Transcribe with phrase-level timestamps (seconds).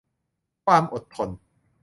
[0.65, 1.29] ความอดทน